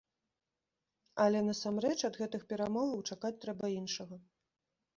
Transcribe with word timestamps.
Але, 1.25 1.39
насамрэч, 1.49 1.93
ад 2.11 2.19
гэтых 2.23 2.41
перамоваў 2.55 3.07
чакаць 3.13 3.35
трэба 3.47 3.65
іншага. 3.79 4.15